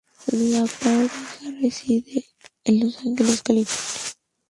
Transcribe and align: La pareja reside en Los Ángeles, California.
La 0.31 0.65
pareja 0.65 1.51
reside 1.61 2.25
en 2.63 2.79
Los 2.79 2.97
Ángeles, 3.05 3.43
California. 3.43 3.71